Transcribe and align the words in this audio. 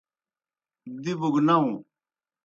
دِبوْ 1.03 1.27
گہ 1.33 1.41
ناؤں۔ 1.47 1.69